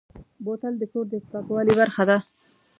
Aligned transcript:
بوتل 0.43 0.73
د 0.79 0.83
کور 0.91 1.05
د 1.11 1.13
پاکوالي 1.31 1.73
برخه 1.79 2.03
ده. 2.09 2.17